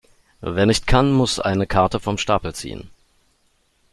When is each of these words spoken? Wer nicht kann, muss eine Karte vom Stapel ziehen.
Wer 0.39 0.65
nicht 0.65 0.87
kann, 0.87 1.11
muss 1.11 1.39
eine 1.39 1.67
Karte 1.67 1.99
vom 1.99 2.17
Stapel 2.17 2.55
ziehen. 2.55 2.89